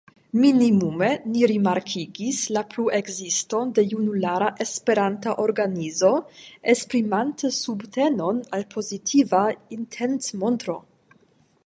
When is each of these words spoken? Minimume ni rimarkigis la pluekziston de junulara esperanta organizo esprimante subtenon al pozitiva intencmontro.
Minimume 0.43 1.07
ni 1.31 1.41
rimarkigis 1.51 2.37
la 2.55 2.63
pluekziston 2.71 3.73
de 3.79 3.83
junulara 3.91 4.47
esperanta 4.65 5.35
organizo 5.45 6.11
esprimante 6.75 7.53
subtenon 7.61 8.41
al 8.59 8.67
pozitiva 8.77 9.43
intencmontro. 9.77 10.79